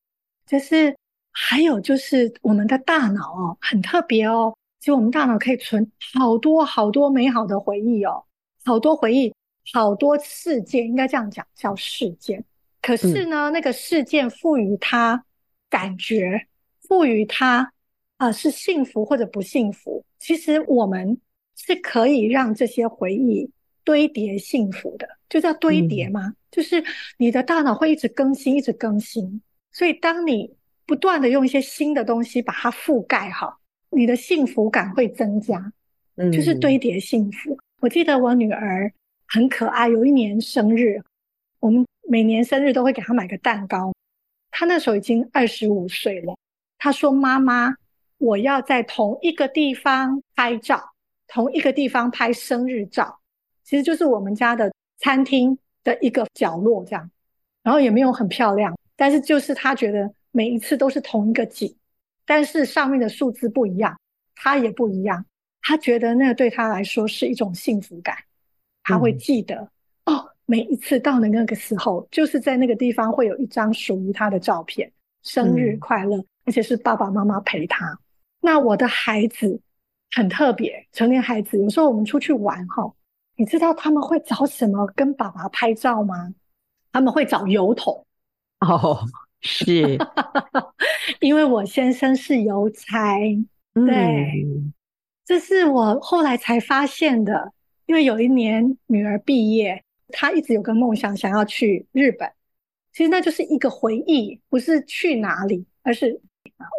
[0.46, 0.96] 就是
[1.30, 8.24] 还有就是我们的大脑哦，很特别哦，就我们大脑可以存好多好多美好的回忆哦，
[8.64, 9.32] 好多回忆，
[9.72, 12.44] 好多事件，应该这样讲叫事件。
[12.82, 15.24] 可是呢，嗯、那个事件赋予它
[15.70, 16.48] 感觉，
[16.88, 17.72] 赋予它
[18.16, 21.16] 啊、呃、是幸福或者不幸福，其实我们。
[21.56, 23.50] 是可以让这些回忆
[23.84, 26.26] 堆叠幸福的，就叫堆叠嘛。
[26.26, 26.82] 嗯、就是
[27.18, 29.40] 你的大脑会一直更新，一直更新。
[29.72, 30.54] 所以当你
[30.86, 33.58] 不断的用一些新的东西把它覆盖好，
[33.90, 35.72] 你的幸福感会增加。
[36.16, 37.58] 嗯，就是堆叠幸福。
[37.80, 38.92] 我记得我女儿
[39.26, 41.02] 很可爱，有一年生日，
[41.60, 43.92] 我们每年生日都会给她买个蛋糕。
[44.50, 46.36] 她那时候已经二十五岁了，
[46.78, 47.74] 她说：“妈妈，
[48.18, 50.90] 我要在同一个地方拍照。”
[51.26, 53.18] 同一个地方拍生日照，
[53.64, 57.10] 其实就是我们家的餐厅的一个角落这样，
[57.62, 61.74] 然后也没有很漂亮，但是就是他觉得每一次都是同一个景，
[62.26, 63.98] 但是上面的数字不一样，
[64.36, 65.24] 他也不一样，
[65.62, 68.16] 他觉得那对他来说是一种幸福感，
[68.82, 69.56] 他会记得、
[70.04, 77.98] 嗯、哦，每一次到了那个时候，就是在那个地方会有一张属于他的照片，生日快乐，嗯、而且是爸爸妈妈陪他。
[78.40, 79.60] 那我的孩子。
[80.12, 80.86] 很特别。
[80.92, 82.92] 成年孩子有时候我们出去玩哈，
[83.36, 86.32] 你知道他们会找什么跟爸爸拍照吗？
[86.92, 88.06] 他们会找邮筒。
[88.60, 89.00] 哦，
[89.40, 89.98] 是，
[91.20, 93.18] 因为我先生是邮差，
[93.74, 94.72] 对，嗯、
[95.24, 97.52] 这是我后来才发现的。
[97.86, 102.32] 因为有一年女儿毕业，她一直有个梦想，想要去日本。
[102.92, 106.18] 其实那就是一个回忆，不是去哪里，而是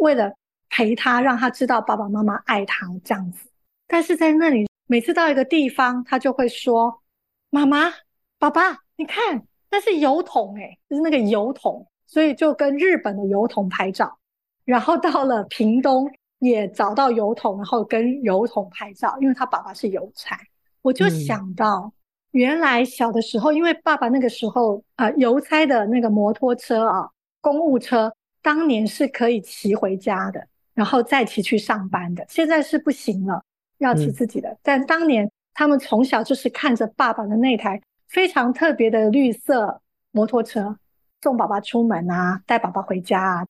[0.01, 0.33] 为了
[0.69, 3.47] 陪他，让他知道爸爸妈妈爱他这样子。
[3.87, 7.01] 但是在那里，每次到一个地方，他就会说
[7.49, 7.93] ：“妈妈，
[8.39, 14.17] 爸爸，你看。”那是油桶哎，就是那个油桶，所以就跟日本的油桶拍照，
[14.63, 20.39] 然后到了屏东也找到油桶，然后跟油桶拍照，因为他爸爸是邮差，
[20.81, 21.91] 我就想到
[22.31, 27.09] 原来小的时候，因为爸爸那个时候啊，邮差的那个摩托车啊，
[27.41, 33.43] 公务车当年是可以骑回家的，然后再骑去上班的，现在是不行了，
[33.79, 37.81] 要骑自己的，嗯、但当年他们从小就是看着爸爸的那台。
[38.07, 40.77] 非常特别的绿色摩托车，
[41.21, 43.47] 送爸爸出门啊，带爸爸回家啊，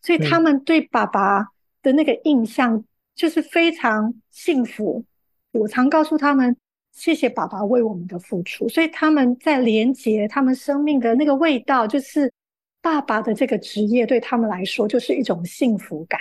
[0.00, 1.48] 所以他们对爸爸
[1.82, 2.82] 的那个印象
[3.14, 5.04] 就是非常幸福。
[5.50, 6.56] 我常告诉他们，
[6.92, 12.32] 谢谢爸爸为我们的付出，所以他们在连接他们生命的那个味道，就是
[12.80, 16.18] 爸爸的这个职业对他们来说就是一种幸福感，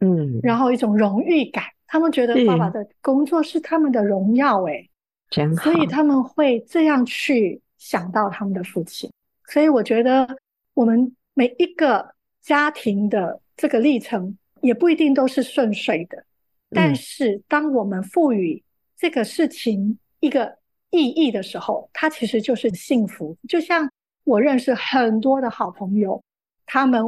[0.00, 4.90] 嗯，然后一种荣誉感，他们觉得爸爸的工作是他们的荣耀，欸，诶。
[5.30, 5.64] 真好。
[5.64, 9.10] 所以他们会这样去想到他们的父亲，
[9.46, 10.38] 所以我觉得
[10.74, 16.24] 我们每一个家庭的这个历程也不一定都是顺遂的，
[16.70, 18.62] 但是当我们赋予
[18.96, 20.56] 这个事情一个
[20.90, 23.36] 意义的时候，它其实就是幸福。
[23.48, 23.90] 就像
[24.24, 26.22] 我认识很多的好朋友，
[26.64, 27.04] 他们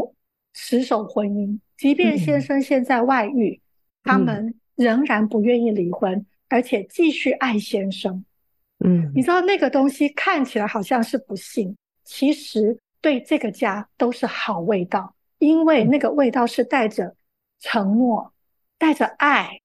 [0.52, 3.58] 持守婚姻，即便先生现在外遇，
[4.02, 6.26] 他们仍然不愿意离婚。
[6.50, 8.22] 而且继续爱先生，
[8.84, 17.14] 嗯，你知道那个东西看起来好像是不幸，其实对这个家都是好味道，因为那个味道是带着
[17.60, 18.34] 承诺、
[18.76, 19.60] 带着爱、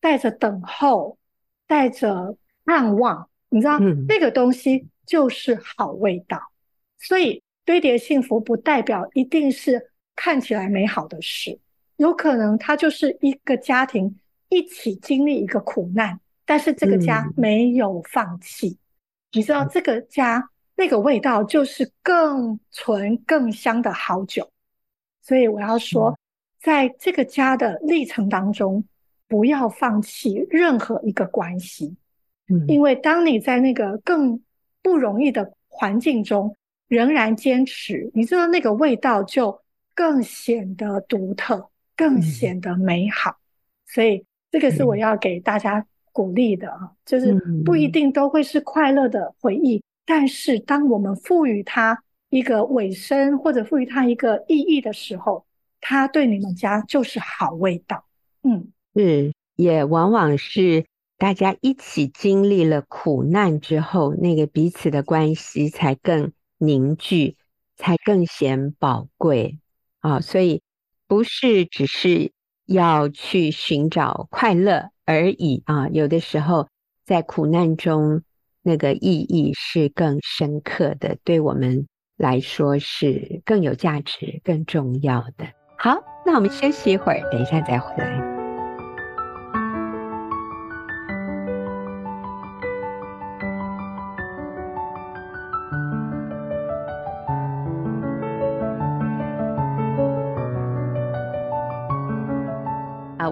[0.00, 1.18] 带着等候、
[1.66, 6.40] 带着盼望，你知道，那个东西就是好味道。
[6.96, 9.89] 所以堆叠幸福不代表一定是
[10.22, 11.58] 看起来美好的事，
[11.96, 14.14] 有可能它就是一个家庭。
[14.52, 18.70] 一起经历一个苦难，但是这个家没有放弃。
[18.70, 18.78] 嗯、
[19.34, 24.50] 你知道，这个家那个味道就是更纯、更香的好酒。
[25.22, 26.18] 所以我要说，
[26.60, 28.84] 在这个家的历程当中，
[29.28, 31.96] 不要放弃任何一个关系。
[32.48, 34.42] 嗯，因为当你在那个更
[34.82, 36.56] 不容易的环境中
[36.88, 39.62] 仍然坚持，你知道那个味道就
[40.00, 43.36] 更显得独特，更显得美好。
[43.86, 44.24] 所以。
[44.52, 47.32] 这个是我要给大家鼓励的啊，就是
[47.64, 55.46] 不一定都会是快乐的回忆，但是当我们赋予它一个尾声，或者赋予它一个意义的时候，
[55.80, 58.04] 它对你们家就是好味道。
[58.42, 60.84] 嗯，是，也往往是
[61.16, 67.36] 大家一起经历了苦难之后，那个彼此的关系才更凝聚，
[67.76, 69.59] 才更显宝贵
[70.00, 70.60] 啊，所以
[71.06, 72.32] 不是只是。
[72.72, 75.88] 要去寻找快乐而已啊！
[75.88, 76.68] 有的时候
[77.04, 78.22] 在苦难中，
[78.62, 85.48] 那个意义是更深刻的，对我们来说是更有价值、更重要的。
[85.76, 88.29] 好，那我们休息一会儿，等一下再回来。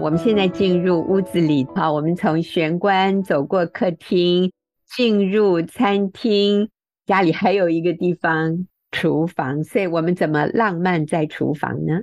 [0.01, 4.49] 我们现在进入屋子里啊，我们从玄关走过客厅，
[4.95, 6.69] 进入餐厅，
[7.05, 12.01] 家里还有一个地方厨房，所以我们怎么浪漫在厨房呢？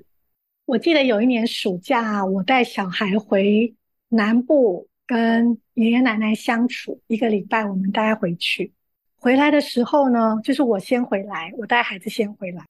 [0.67, 3.75] 我记得有一年暑假，我带小孩回
[4.11, 8.73] 南部跟爷爷奶奶相处一个礼拜，我们带回去。
[9.15, 12.63] 回来的时候呢，就是我先回来，我带孩子先回来，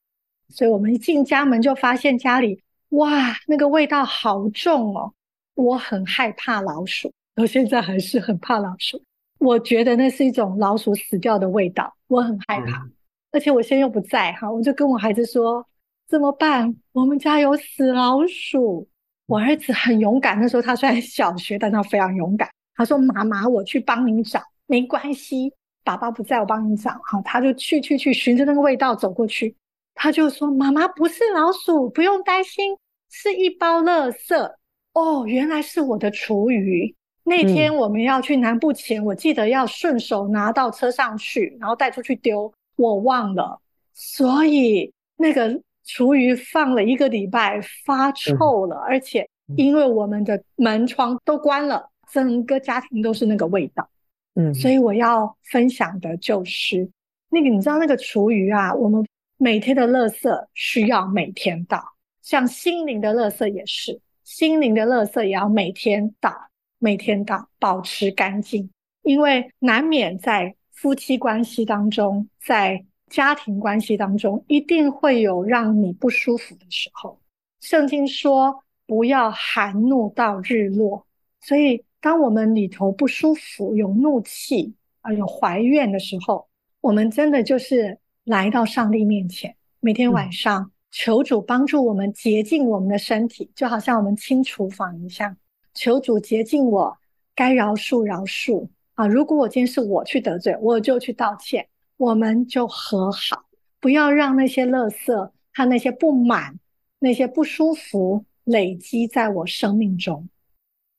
[0.47, 5.13] 所以我们一进家门就发现家里哇，那个味道好重哦。
[5.57, 9.01] 我很害怕老鼠，我现在还是很怕老鼠。
[9.39, 12.77] 我觉得那是一种老鼠死掉的味道，我很害怕。
[12.83, 12.91] 嗯、
[13.31, 15.65] 而且我现在又不在哈，我就跟我孩子说
[16.07, 16.75] 怎么办？
[16.91, 18.87] 我们家有死老鼠。
[19.25, 22.49] 我儿子很勇敢，那时候他虽然小学，但他非常勇敢。
[22.75, 25.51] 他说：“妈妈，我去帮你找，没关系，
[25.83, 29.55] 爸爸不在，我帮你找。”好，他就去去去，循着那个味道走过去。
[29.95, 32.77] 他就说：“妈妈不是老鼠，不用担心，
[33.09, 34.53] 是一包垃圾。”
[34.97, 36.91] 哦，原来是我的厨余。
[37.23, 43.61] 那天我们要去南部前，嗯、我记得要顺手拿到车上去，然后带出去丢，我忘了，
[43.93, 53.87] 所以那个厨余放了一个礼拜，发臭了，嗯、而且因为我们的门窗都关了，整个家庭都是那个味道。
[54.33, 54.71] 嗯，所。
[54.71, 56.89] 以我要分享的就是
[57.29, 59.05] 那个，你知道那个厨余啊，我们
[59.37, 61.83] 每天的垃圾需要每天倒，
[62.23, 66.49] 像心灵的垃圾也是，心灵的垃圾也要每天倒。
[66.79, 68.69] 每天倒，保持干净，
[69.01, 77.19] 因为难免在夫妻关系当中，在家庭关系当中，一定会有让你不舒服的时候。
[77.61, 81.07] 圣经说，不要含怒到日落。
[81.39, 86.47] 所以，当我们里头不舒服、有怒气啊、有怀怨的时候，
[86.81, 95.35] 我们真的就是来到上帝面前，每天晚上求主帮助我们洁净我们的身体，就好像我们清厨房一样。
[95.73, 96.97] 求主洁净我，
[97.35, 99.05] 该饶恕饶恕啊！
[99.05, 101.67] 如果我今天是我去得罪，我就去道歉，
[101.97, 103.45] 我们就和好，
[103.79, 106.57] 不要让那些垃圾和那些不满、
[106.97, 110.27] 那些不舒服累积在我生命中。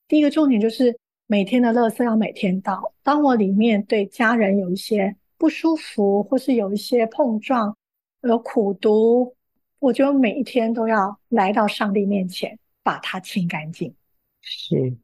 [0.07, 2.93] 第一个重点就是每天的垃圾要每天倒。
[3.03, 7.75] 当我里面对家人有一些不舒服，或是有一些碰撞、
[8.21, 9.35] 有苦读，
[9.79, 13.95] 我就每一天都要来到上帝面前，把它清干净。
[14.41, 14.97] 是，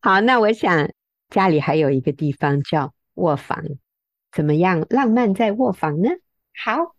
[0.00, 0.90] 好，那我想
[1.28, 3.62] 家里还有一个地方叫卧房，
[4.32, 6.10] 怎么样浪漫在卧房呢？
[6.64, 6.94] 好，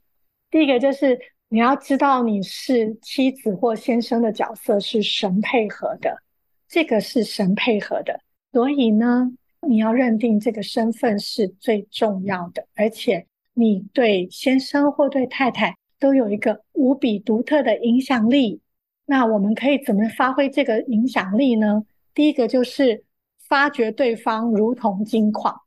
[0.50, 1.20] 第一个就是
[1.50, 6.24] 你要知道你是妻子或先生的角色是神配合的，
[6.68, 8.20] 这个是神配合的，
[8.52, 9.32] 所以呢，
[9.68, 18.62] 你要认定这个身份是最重要的，而且你对先生或对太太都有一个无比独特的影响力。
[19.06, 21.84] 那我们可以怎么发挥这个影响力呢？
[22.14, 23.04] 第一个就是
[23.48, 25.62] 发掘对方如同金矿，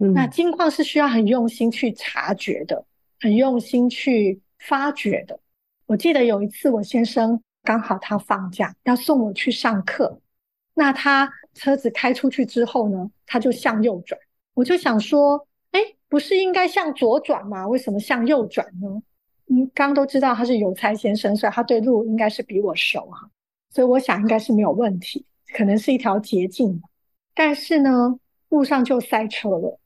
[0.00, 2.84] 嗯，那金矿是需要很用心去察觉的，
[3.20, 5.38] 很用心去发掘的。
[5.86, 10.20] 我记得有一次，我先生刚好他放假要送我去上课，
[10.74, 14.20] 那他车子开出去之后呢，他就向右转，
[14.54, 17.68] 我就想说，哎，不是应该向左转吗？
[17.68, 19.00] 为什么向右转呢？
[19.50, 23.30] 嗯，刚都知道他是邮差先生，所以他对路应该是比我熟哈，
[23.70, 25.24] 所以我想应该是没有问题，
[25.54, 26.82] 可能是一条捷径。
[27.34, 28.18] 但是呢，
[28.50, 29.78] 路上就塞车了，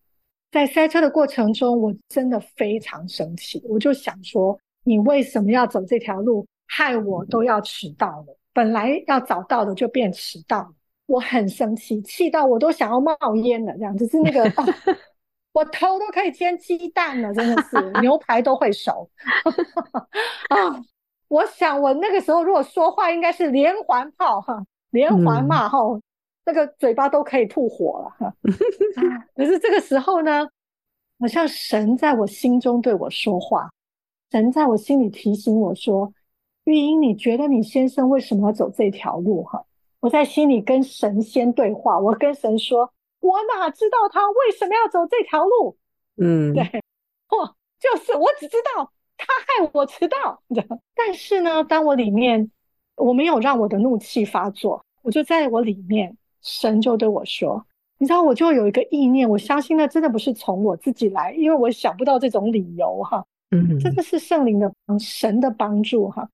[0.51, 10.75] 在塞车的过程中，我真的非常生气，我就想说，你为什么要走这条路，害我都要迟到了，本来要早到的就变迟到了，
[11.07, 14.51] 我很生气，气到我都想要冒烟了，这样就是那个。
[15.53, 19.09] 我头都可以煎鸡蛋了，真的是牛排都会熟
[20.49, 20.81] 啊！
[21.29, 26.03] 我想我那个时候如果说话，应该是连环炮哈，连环骂哈，嗯、
[26.47, 28.35] 那个嘴巴都可以吐火了哈。
[29.37, 30.49] 可是这个时候呢，
[31.21, 33.71] 好像神在我心中对我说话，
[34.31, 36.11] 神在我心里提醒我说
[36.65, 39.63] ：“玉英，你觉得你先生为什么要走这条路？”哈，
[40.01, 42.91] 我在心里跟神仙对话，我跟神说。
[43.23, 45.79] 我哪知道他为什么要走这条路？
[46.17, 46.63] 嗯，对，
[47.31, 50.43] 哦，就是我只知道他害我迟到。
[50.95, 52.51] 但是呢，当我里面
[52.97, 57.65] 我没有让我的怒气发作，我就在我里面，神就对我说
[57.99, 63.25] ：“你知道，我就有一个意念，我相信那真的不是从我自己来，因为我想不到这种理由哈。
[63.53, 66.29] 嗯，真的是圣灵的神的帮助哈，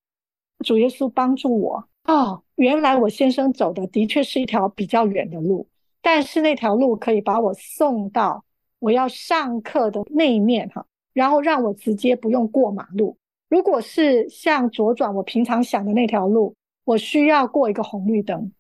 [0.64, 2.43] 主耶稣帮助我哦。
[2.57, 5.68] 原来我先生走的的确是一条比较远的路。”
[6.01, 8.45] 但是那条路可以把我送到
[8.79, 13.17] 我要上课的那一面哈，然后让我直接不用过马路。
[13.49, 18.53] 如果是向左转，我平常想的那条路，我需要过一个红绿灯。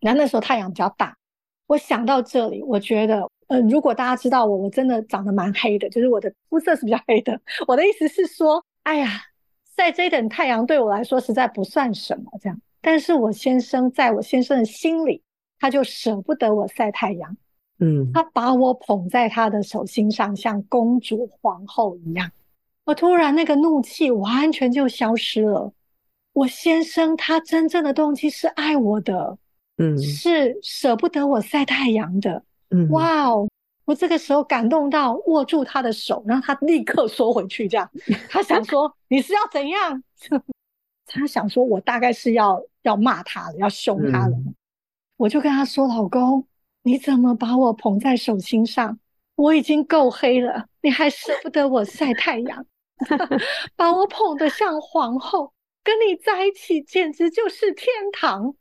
[0.00, 1.14] 然后那时候太阳比较大，
[1.66, 7.38] 我想到这里，我觉得，嗯、如果大家知道我，我真的长得蛮黑的，就是我的肤色是比较黑的。
[7.68, 9.08] 我的意思是说，哎呀，
[9.76, 12.58] 晒这等太阳对我来说实在不算什么这样。
[12.80, 15.22] 但是我先生在我先生的心里。
[15.60, 17.36] 他就舍不得我晒太阳，
[17.78, 22.28] 嗯，他把我捧在他的手心上，像公主皇后一样。
[22.84, 25.72] 我突然那个怒气完全就消失了。
[26.32, 29.36] 我先生他真正的动机是爱我的，
[29.76, 33.46] 嗯，是舍不得我晒太阳的，嗯，哇哦！
[33.84, 37.88] 我这个时候感动到握住他的手，然后他立刻缩回去，这样。
[38.30, 40.02] 他想说你是要怎样？
[41.06, 44.36] 他想说我大概是要要骂他了，要凶他了。
[44.36, 44.54] 嗯
[45.20, 46.46] 我就跟他说：“老公，
[46.82, 48.98] 你怎么把我捧在手心上？
[49.36, 52.64] 我已经够黑了，你还舍不得我晒太阳，
[53.76, 55.52] 把我捧得像皇后，
[55.84, 58.54] 跟你在一起简直就是天堂。”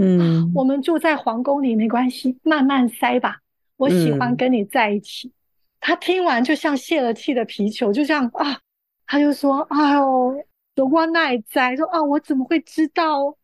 [0.00, 3.40] 嗯，我们住在皇宫里没关系，慢慢塞吧。
[3.76, 5.28] 我喜欢跟你在一起。
[5.28, 5.32] 嗯、
[5.80, 8.58] 他听完就像泄了气的皮球，就这样啊，
[9.06, 10.42] 他就说：“哎呦，
[10.90, 13.36] 我奈在说啊，我怎么会知道？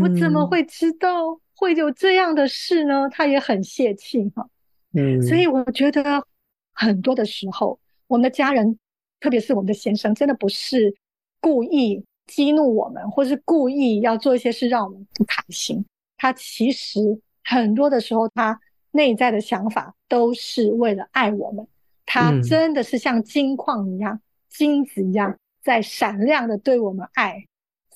[0.00, 4.48] 我怎么会知道会有这样的事呢？”他也很泄气哈。
[4.94, 6.26] 嗯，所以我觉得
[6.72, 8.76] 很多的时候，我们的家人，
[9.20, 10.94] 特别是我们的先生，真的不是
[11.40, 15.84] 故意激怒我们，或是故意要做一些事让我们不开心。
[16.18, 18.58] 他其实很多的时候，他。
[18.94, 21.66] 内在的想法都是为了爱我们，
[22.04, 27.42] 他真的是像金矿一样、嗯、金子一样，在闪亮的对我们爱，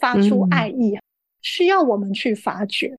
[0.01, 1.03] 发出爱意，嗯、
[1.43, 2.97] 需要我们去发掘。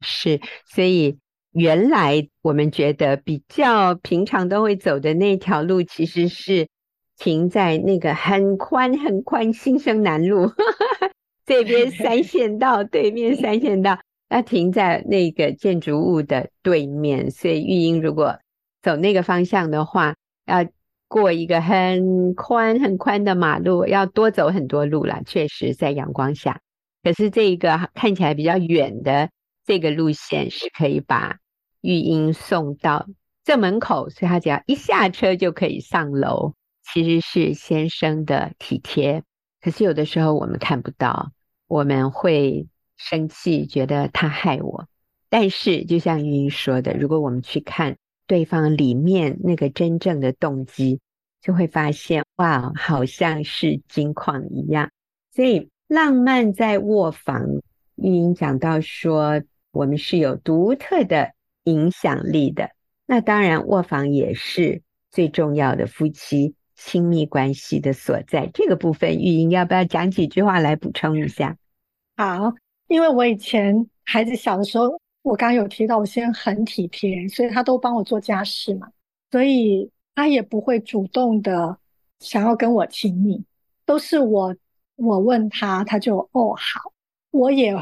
[0.00, 1.18] 是，所以
[1.52, 6.68] 原来我们觉得比较平常都会走的那条路，其实是
[7.16, 10.50] 停在那个很宽很宽新生南路
[11.46, 13.98] 这边三线道对面三线道。
[14.32, 18.38] 要停在那个建筑物的对面，所以玉英如果
[18.80, 20.14] 走那个方向的话，
[20.46, 20.64] 要
[21.08, 25.20] 过一个很宽很宽的马路，要多走很多路了。
[25.26, 26.60] 确实，在阳光下，
[27.02, 29.28] 可是这一个看起来比较远的
[29.70, 31.38] 这个路线是可以把
[31.80, 33.06] 玉英送到
[33.44, 36.54] 正门口，所以他只要一下车就可以上楼。
[36.82, 39.22] 其实是先生的体贴，
[39.60, 41.30] 可是有的时候我们看不到，
[41.68, 42.66] 我们会。
[42.96, 44.86] 生气，觉得他害我，
[45.30, 47.96] 但是就像玉英说的，如果我们去看
[48.26, 51.00] 对方里面那个真正的动机，
[51.40, 54.90] 就会发现哇，好像是金矿一样。
[55.32, 57.62] 所以浪漫在卧房，
[57.94, 59.40] 玉英讲到说，
[59.72, 61.32] 我们是有独特的
[61.64, 62.70] 影响力的。
[63.06, 68.50] 那当然，卧房也是最重要的夫妻亲密关系的所在。
[68.54, 71.56] 这个部分，玉英要不要讲几句话来补充一下？
[72.16, 72.54] 好。
[72.88, 78.88] 因为我以前孩子小的时候，我刚有提到，我先很体贴，所以他都帮我做家事嘛，
[79.30, 81.78] 所以他也不会主动的
[82.18, 83.44] 想要跟我亲密，
[83.86, 84.56] 都是我
[84.96, 86.92] 我问他，他就哦好，
[87.30, 87.72] 我也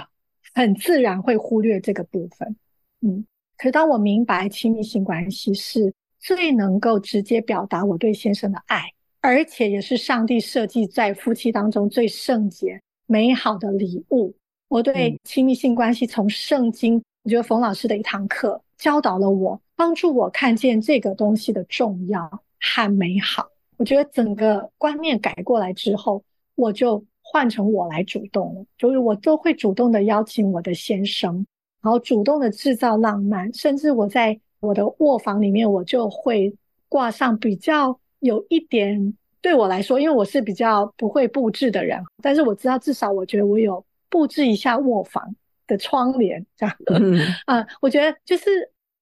[0.59, 2.57] 很自然会忽略这个部分，
[3.01, 3.25] 嗯，
[3.57, 14.35] 可是当我明白亲密性关系是最能够直接表达我对先生的爱，而且也是上帝设计在夫妻当中最圣洁美好的礼物。
[14.67, 22.29] 我对亲密性关系从圣经，我觉得冯老师的一堂课教导了我，帮助我看见这个东西的重要
[22.59, 23.49] 和美好。
[23.77, 26.25] 我觉得整个观念改过来之后，
[26.57, 31.47] 我就换成我来主动了，就是我都会主动的邀请我的先生，
[31.83, 36.55] 然后主动的制造浪漫，甚至我在我的卧房里面，我就会
[36.89, 43.85] 挂上比较有一点对我来说，因为我是比较不会布置的人，但是我知道至少我觉得我有。
[44.11, 48.49] 布置一下卧房的窗帘，这样的，嗯，啊，我觉得就是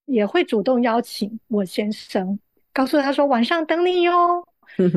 [0.04, 2.36] 也会主动邀请我先生，
[2.72, 4.44] 告诉他说晚上等你哟，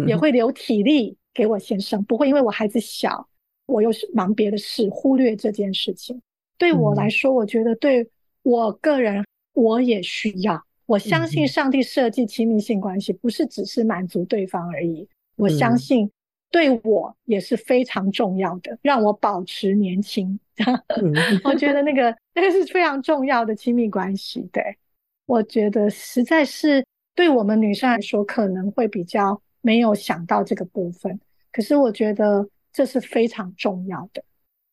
[0.08, 3.28] 也会留体力给我先生，不会因为我孩子小，
[3.66, 6.22] 我又是忙别的事，忽略这件事情。
[6.58, 8.10] 对我来说，我觉得对
[8.44, 10.64] 我个人，我也需要。
[10.86, 15.08] 我相信上帝设计亲密性关系，不是只是满足对方而已。
[15.36, 16.10] 我相信。
[16.52, 20.40] 对我也是非常重要的，让我保持年轻。
[21.46, 24.42] 我觉得那个那个是非常重要的亲密关系。
[24.52, 24.76] 对，
[25.28, 31.20] 我觉得实在是对我们女生来说可能会比较没有想到这个部分，
[31.52, 34.24] 可是我觉得这是非常重要的。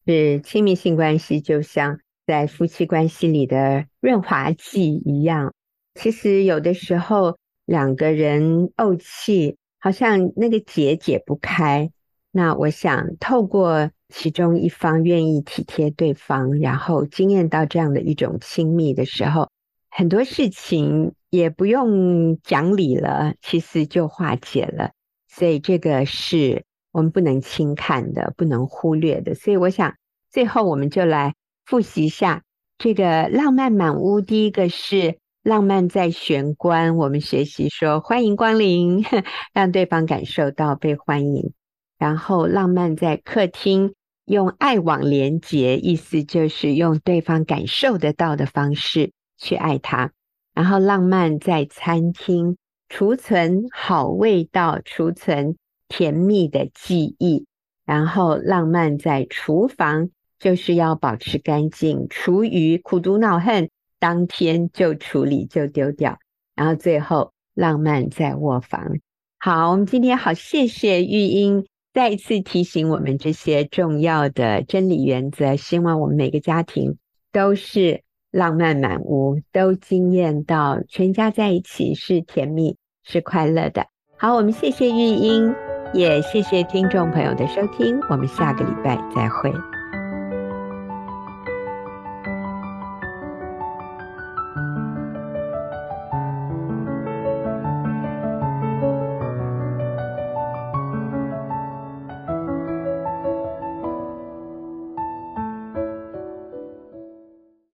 [0.06, 5.52] 是亲密性关系就像在夫妻关系里的润滑剂一样，
[5.94, 9.56] 其实有的时候两个人怄气。
[9.78, 11.92] 好像那个结解不开，
[12.32, 19.48] 那我想透过其中一方愿意体贴对方，然后经验到这样的一种亲密的时候，
[19.88, 24.90] 很多事情也不用讲理了，其实就化解了。
[25.28, 29.34] 所以这个是我们不能轻看的，不能忽略的。
[29.34, 29.94] 所以我想
[30.30, 31.34] 最后我们就来
[31.64, 32.42] 复习一下
[32.78, 34.20] 这个浪漫满屋。
[34.20, 35.18] 第一个是。
[35.46, 39.04] 浪漫在玄关，我们学习说欢迎光临，
[39.54, 41.52] 让对方感受到被欢迎。
[42.00, 50.10] 然后浪漫在客厅，用爱网连接，意思就是用对方感受得到的方式去爱他。
[50.56, 52.56] 然后浪漫在餐厅，
[52.88, 57.46] 储存好味道，储存甜蜜的记忆。
[57.84, 60.08] 然后浪漫在厨房，
[60.40, 63.68] 就是要保持干净，厨余苦毒恼恨。
[63.98, 66.18] 当天就处理就丢掉，
[66.54, 68.98] 然后最后浪漫在卧房。
[69.38, 76.98] 好，我们今天好，谢谢玉英再一次提醒我们这些重要的真理原则，希望我们每个家庭
[77.30, 83.86] 都是浪漫满屋，都惊艳到全家在一起是甜蜜是快乐的。
[84.18, 85.54] 好，我们谢谢玉英，
[85.92, 89.75] 也谢谢听众朋友的收听，我们下个礼拜再会。